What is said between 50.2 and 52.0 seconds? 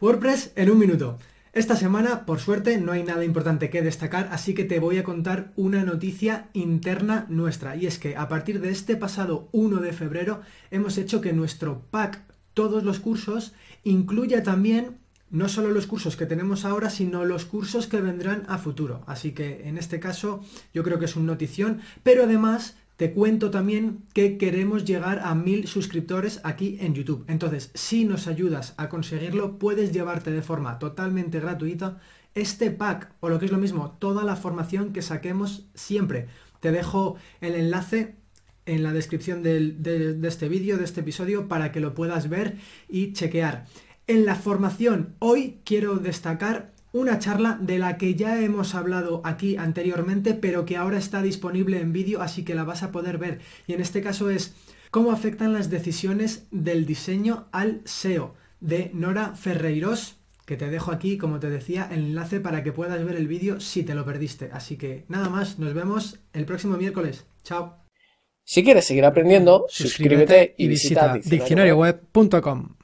pero que ahora está disponible en